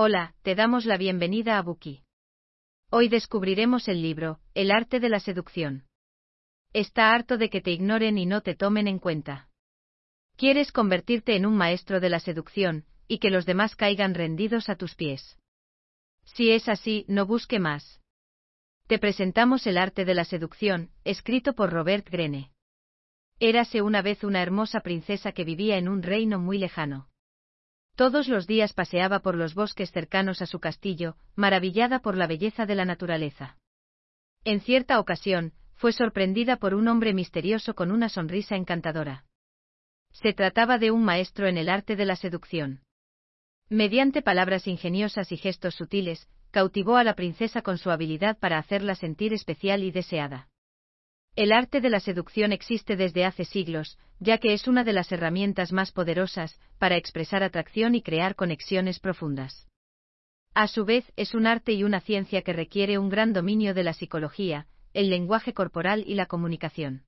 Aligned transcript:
Hola, 0.00 0.36
te 0.42 0.54
damos 0.54 0.84
la 0.84 0.96
bienvenida 0.96 1.58
a 1.58 1.62
Buki. 1.62 2.04
Hoy 2.88 3.08
descubriremos 3.08 3.88
el 3.88 4.00
libro, 4.00 4.38
El 4.54 4.70
arte 4.70 5.00
de 5.00 5.08
la 5.08 5.18
seducción. 5.18 5.88
Está 6.72 7.12
harto 7.12 7.36
de 7.36 7.50
que 7.50 7.60
te 7.60 7.72
ignoren 7.72 8.16
y 8.16 8.24
no 8.24 8.40
te 8.40 8.54
tomen 8.54 8.86
en 8.86 9.00
cuenta. 9.00 9.48
Quieres 10.36 10.70
convertirte 10.70 11.34
en 11.34 11.46
un 11.46 11.56
maestro 11.56 11.98
de 11.98 12.10
la 12.10 12.20
seducción, 12.20 12.84
y 13.08 13.18
que 13.18 13.30
los 13.30 13.44
demás 13.44 13.74
caigan 13.74 14.14
rendidos 14.14 14.68
a 14.68 14.76
tus 14.76 14.94
pies. 14.94 15.36
Si 16.22 16.52
es 16.52 16.68
así, 16.68 17.04
no 17.08 17.26
busque 17.26 17.58
más. 17.58 18.00
Te 18.86 19.00
presentamos 19.00 19.66
El 19.66 19.78
arte 19.78 20.04
de 20.04 20.14
la 20.14 20.24
seducción, 20.24 20.92
escrito 21.02 21.54
por 21.54 21.72
Robert 21.72 22.08
Greene. 22.08 22.52
Érase 23.40 23.82
una 23.82 24.00
vez 24.02 24.22
una 24.22 24.42
hermosa 24.42 24.78
princesa 24.78 25.32
que 25.32 25.42
vivía 25.42 25.76
en 25.76 25.88
un 25.88 26.04
reino 26.04 26.38
muy 26.38 26.58
lejano. 26.58 27.08
Todos 27.98 28.28
los 28.28 28.46
días 28.46 28.74
paseaba 28.74 29.18
por 29.18 29.34
los 29.34 29.56
bosques 29.56 29.90
cercanos 29.90 30.40
a 30.40 30.46
su 30.46 30.60
castillo, 30.60 31.16
maravillada 31.34 31.98
por 31.98 32.16
la 32.16 32.28
belleza 32.28 32.64
de 32.64 32.76
la 32.76 32.84
naturaleza. 32.84 33.56
En 34.44 34.60
cierta 34.60 35.00
ocasión, 35.00 35.52
fue 35.74 35.92
sorprendida 35.92 36.58
por 36.58 36.74
un 36.74 36.86
hombre 36.86 37.12
misterioso 37.12 37.74
con 37.74 37.90
una 37.90 38.08
sonrisa 38.08 38.54
encantadora. 38.54 39.24
Se 40.12 40.32
trataba 40.32 40.78
de 40.78 40.92
un 40.92 41.02
maestro 41.02 41.48
en 41.48 41.58
el 41.58 41.68
arte 41.68 41.96
de 41.96 42.04
la 42.04 42.14
seducción. 42.14 42.84
Mediante 43.68 44.22
palabras 44.22 44.68
ingeniosas 44.68 45.32
y 45.32 45.36
gestos 45.36 45.74
sutiles, 45.74 46.28
cautivó 46.52 46.98
a 46.98 47.02
la 47.02 47.16
princesa 47.16 47.62
con 47.62 47.78
su 47.78 47.90
habilidad 47.90 48.38
para 48.38 48.58
hacerla 48.58 48.94
sentir 48.94 49.32
especial 49.32 49.82
y 49.82 49.90
deseada. 49.90 50.46
El 51.38 51.52
arte 51.52 51.80
de 51.80 51.88
la 51.88 52.00
seducción 52.00 52.50
existe 52.50 52.96
desde 52.96 53.24
hace 53.24 53.44
siglos, 53.44 53.96
ya 54.18 54.38
que 54.38 54.54
es 54.54 54.66
una 54.66 54.82
de 54.82 54.92
las 54.92 55.12
herramientas 55.12 55.70
más 55.70 55.92
poderosas 55.92 56.58
para 56.80 56.96
expresar 56.96 57.44
atracción 57.44 57.94
y 57.94 58.02
crear 58.02 58.34
conexiones 58.34 58.98
profundas. 58.98 59.68
A 60.52 60.66
su 60.66 60.84
vez, 60.84 61.12
es 61.14 61.36
un 61.36 61.46
arte 61.46 61.74
y 61.74 61.84
una 61.84 62.00
ciencia 62.00 62.42
que 62.42 62.52
requiere 62.52 62.98
un 62.98 63.08
gran 63.08 63.32
dominio 63.32 63.72
de 63.72 63.84
la 63.84 63.92
psicología, 63.92 64.66
el 64.94 65.10
lenguaje 65.10 65.54
corporal 65.54 66.02
y 66.08 66.16
la 66.16 66.26
comunicación. 66.26 67.04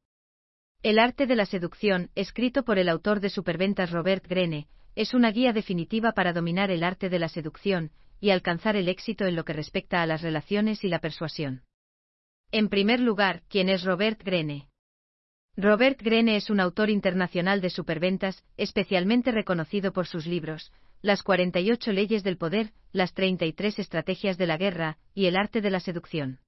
El 0.85 1.01
arte 1.01 1.27
de 1.27 1.35
la 1.35 1.45
seducción, 1.45 2.11
escrito 2.15 2.63
por 2.63 2.79
el 2.79 2.89
autor 2.89 3.19
de 3.19 3.31
Superventas 3.31 3.91
Robert 3.91 4.25
Greene, 4.29 4.69
es 4.95 5.13
una 5.13 5.33
guía 5.33 5.53
definitiva 5.53 6.13
para 6.13 6.33
dominar 6.33 6.71
el 6.71 6.85
arte 6.85 7.09
de 7.09 7.19
la 7.19 7.29
seducción 7.29 7.91
y 8.21 8.31
alcanzar 8.31 8.77
el 8.77 8.89
éxito 8.89 9.27
en 9.27 9.35
lo 9.35 9.45
que 9.45 9.55
respecta 9.55 10.03
a 10.03 10.07
las 10.07 10.23
relaciones 10.23 10.85
y 10.85 10.89
la 10.89 11.01
persuasión. 11.01 11.65
En 12.53 12.69
primer 12.69 12.99
lugar, 12.99 13.43
¿quién 13.49 13.69
es 13.69 13.85
Robert 13.85 14.21
Greene? 14.25 14.67
Robert 15.57 16.01
Greene 16.03 16.35
es 16.35 16.51
un 16.51 16.59
autor 16.59 16.91
internacional 16.91 17.61
de 17.61 17.71
superventas, 17.71 18.45
especialmente 18.57 19.31
reconocido 19.31 19.93
por 19.93 20.09
sus 20.09 20.27
libros, 20.27 20.73
Las 21.01 21.23
48 21.23 21.93
leyes 21.93 22.25
del 22.25 22.37
poder, 22.37 22.73
Las 22.93 23.15
33 23.15 23.79
estrategias 23.79 24.37
de 24.37 24.49
la 24.49 24.57
guerra, 24.57 24.99
y 25.15 25.27
El 25.27 25.37
arte 25.37 25.61
de 25.61 25.71
la 25.71 25.79
seducción. 25.79 26.41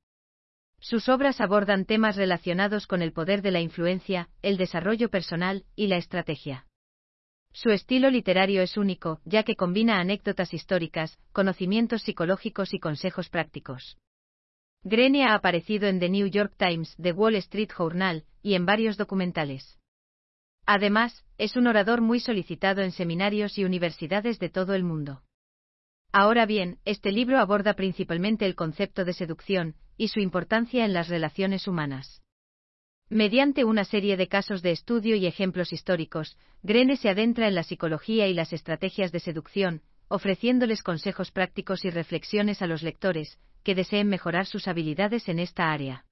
Sus 0.81 1.09
obras 1.09 1.41
abordan 1.41 1.85
temas 1.85 2.17
relacionados 2.17 2.89
con 2.89 3.01
el 3.01 3.13
poder 3.13 3.41
de 3.41 3.53
la 3.53 3.61
influencia, 3.61 4.29
el 4.43 4.57
desarrollo 4.57 5.09
personal 5.09 5.65
y 5.77 5.87
la 5.87 5.99
estrategia. 5.99 6.67
Su 7.53 7.71
estilo 7.71 8.11
literario 8.11 8.63
es 8.63 8.77
único, 8.77 9.21
ya 9.25 9.45
que 9.45 9.55
combina 9.55 10.01
anécdotas 10.01 10.53
históricas, 10.53 11.17
conocimientos 11.33 12.03
psicológicos 12.03 12.75
y 12.75 12.81
consejos 12.81 13.29
prácticos. 13.29 13.99
Greene 14.85 15.25
ha 15.25 15.35
aparecido 15.35 15.87
en 15.87 16.01
The 16.01 16.09
New 16.09 16.27
York 16.27 16.55
Times, 16.57 16.97
The 17.01 17.13
Wall 17.13 17.37
Street 17.37 17.71
Journal, 17.77 18.25
y 18.43 18.55
en 18.55 18.67
varios 18.67 18.97
documentales. 18.97 19.79
Además, 20.67 21.25
es 21.39 21.57
un 21.57 21.69
orador 21.69 22.01
muy 22.01 22.19
solicitado 22.19 22.83
en 22.83 22.91
seminarios 22.91 23.59
y 23.59 23.65
universidades 23.65 24.41
de 24.41 24.49
todo 24.49 24.75
el 24.75 24.83
mundo. 24.83 25.23
Ahora 26.13 26.47
bien, 26.47 26.79
este 26.85 27.13
libro 27.13 27.39
aborda 27.39 27.75
principalmente 27.75 28.45
el 28.45 28.57
concepto 28.57 29.05
de 29.05 29.13
seducción, 29.13 29.77
y 29.97 30.09
su 30.09 30.19
importancia 30.19 30.85
en 30.85 30.93
las 30.93 31.09
relaciones 31.09 31.69
humanas. 31.69 32.21
Mediante 33.09 33.65
una 33.65 33.85
serie 33.85 34.17
de 34.17 34.27
casos 34.27 34.63
de 34.63 34.73
estudio 34.73 35.15
y 35.15 35.27
ejemplos 35.27 35.73
históricos, 35.73 36.37
Greene 36.63 36.97
se 36.97 37.09
adentra 37.09 37.47
en 37.47 37.55
la 37.55 37.63
psicología 37.63 38.27
y 38.27 38.35
las 38.35 38.53
estrategias 38.53 39.13
de 39.13 39.21
seducción, 39.21 39.83
ofreciéndoles 40.09 40.83
consejos 40.83 41.31
prácticos 41.31 41.85
y 41.85 41.91
reflexiones 41.91 42.63
a 42.63 42.67
los 42.67 42.83
lectores, 42.83 43.39
que 43.63 43.75
deseen 43.75 44.09
mejorar 44.09 44.47
sus 44.47 44.69
habilidades 44.69 45.29
en 45.29 45.39
esta 45.39 45.73
área. 45.73 46.05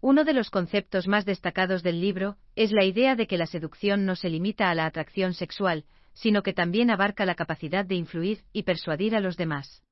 Uno 0.00 0.24
de 0.24 0.32
los 0.32 0.50
conceptos 0.50 1.06
más 1.08 1.26
destacados 1.26 1.82
del 1.82 2.00
libro 2.00 2.36
es 2.56 2.72
la 2.72 2.84
idea 2.84 3.16
de 3.16 3.26
que 3.26 3.36
la 3.36 3.46
seducción 3.46 4.06
no 4.06 4.16
se 4.16 4.30
limita 4.30 4.70
a 4.70 4.74
la 4.74 4.86
atracción 4.86 5.34
sexual, 5.34 5.84
sino 6.14 6.42
que 6.42 6.54
también 6.54 6.90
abarca 6.90 7.26
la 7.26 7.34
capacidad 7.34 7.84
de 7.84 7.96
influir 7.96 8.42
y 8.52 8.62
persuadir 8.62 9.14
a 9.14 9.20
los 9.20 9.36
demás. 9.36 9.82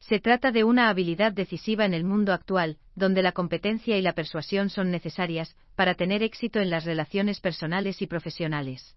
Se 0.00 0.18
trata 0.18 0.50
de 0.50 0.64
una 0.64 0.88
habilidad 0.88 1.32
decisiva 1.32 1.84
en 1.84 1.94
el 1.94 2.04
mundo 2.04 2.32
actual, 2.32 2.78
donde 2.94 3.22
la 3.22 3.32
competencia 3.32 3.98
y 3.98 4.02
la 4.02 4.14
persuasión 4.14 4.70
son 4.70 4.90
necesarias 4.90 5.54
para 5.76 5.94
tener 5.94 6.22
éxito 6.22 6.58
en 6.58 6.70
las 6.70 6.84
relaciones 6.84 7.40
personales 7.40 8.00
y 8.02 8.06
profesionales. 8.06 8.96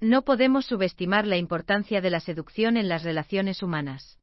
No 0.00 0.22
podemos 0.22 0.66
subestimar 0.66 1.26
la 1.26 1.36
importancia 1.36 2.00
de 2.00 2.10
la 2.10 2.20
seducción 2.20 2.76
en 2.76 2.88
las 2.88 3.02
relaciones 3.02 3.62
humanas. 3.62 4.18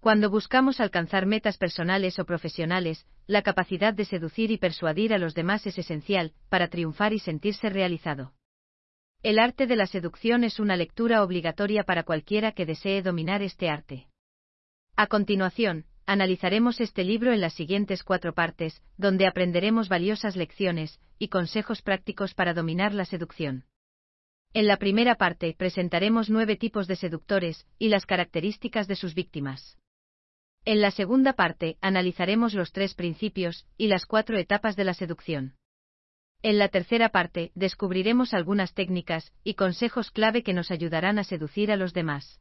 Cuando 0.00 0.30
buscamos 0.30 0.80
alcanzar 0.80 1.26
metas 1.26 1.58
personales 1.58 2.18
o 2.18 2.24
profesionales, 2.24 3.06
la 3.26 3.42
capacidad 3.42 3.92
de 3.92 4.06
seducir 4.06 4.50
y 4.50 4.56
persuadir 4.56 5.12
a 5.12 5.18
los 5.18 5.34
demás 5.34 5.66
es 5.66 5.76
esencial, 5.76 6.32
para 6.48 6.68
triunfar 6.68 7.12
y 7.12 7.18
sentirse 7.18 7.68
realizado. 7.68 8.32
El 9.22 9.38
arte 9.38 9.66
de 9.66 9.76
la 9.76 9.86
seducción 9.86 10.42
es 10.42 10.58
una 10.58 10.76
lectura 10.76 11.22
obligatoria 11.22 11.84
para 11.84 12.04
cualquiera 12.04 12.52
que 12.52 12.64
desee 12.64 13.02
dominar 13.02 13.42
este 13.42 13.68
arte. 13.68 14.06
A 14.96 15.06
continuación, 15.06 15.84
analizaremos 16.06 16.80
este 16.80 17.04
libro 17.04 17.34
en 17.34 17.42
las 17.42 17.52
siguientes 17.52 18.02
cuatro 18.02 18.32
partes, 18.32 18.82
donde 18.96 19.26
aprenderemos 19.26 19.90
valiosas 19.90 20.34
lecciones 20.34 20.98
y 21.18 21.28
consejos 21.28 21.82
prácticos 21.82 22.32
para 22.32 22.54
dominar 22.54 22.94
la 22.94 23.04
seducción. 23.04 23.66
En 24.54 24.66
la 24.66 24.78
primera 24.78 25.16
parte 25.16 25.54
presentaremos 25.58 26.30
nueve 26.30 26.56
tipos 26.56 26.86
de 26.86 26.96
seductores 26.96 27.66
y 27.78 27.88
las 27.88 28.06
características 28.06 28.88
de 28.88 28.96
sus 28.96 29.14
víctimas. 29.14 29.76
En 30.64 30.80
la 30.80 30.90
segunda 30.90 31.32
parte, 31.32 31.78
analizaremos 31.80 32.54
los 32.54 32.72
tres 32.72 32.94
principios 32.94 33.66
y 33.78 33.88
las 33.88 34.06
cuatro 34.06 34.36
etapas 34.36 34.76
de 34.76 34.84
la 34.84 34.94
seducción. 34.94 35.54
En 36.42 36.58
la 36.58 36.68
tercera 36.68 37.10
parte, 37.10 37.52
descubriremos 37.54 38.34
algunas 38.34 38.74
técnicas 38.74 39.32
y 39.44 39.54
consejos 39.54 40.10
clave 40.10 40.42
que 40.42 40.54
nos 40.54 40.70
ayudarán 40.70 41.18
a 41.18 41.24
seducir 41.24 41.70
a 41.70 41.76
los 41.76 41.92
demás. 41.92 42.40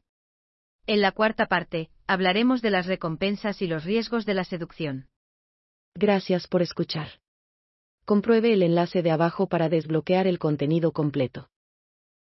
En 0.85 1.01
la 1.01 1.11
cuarta 1.11 1.47
parte, 1.47 1.89
hablaremos 2.07 2.61
de 2.61 2.71
las 2.71 2.87
recompensas 2.87 3.61
y 3.61 3.67
los 3.67 3.83
riesgos 3.83 4.25
de 4.25 4.33
la 4.33 4.43
seducción. 4.43 5.07
Gracias 5.95 6.47
por 6.47 6.61
escuchar. 6.61 7.19
Compruebe 8.05 8.53
el 8.53 8.63
enlace 8.63 9.01
de 9.01 9.11
abajo 9.11 9.47
para 9.47 9.69
desbloquear 9.69 10.27
el 10.27 10.39
contenido 10.39 10.91
completo. 10.93 11.49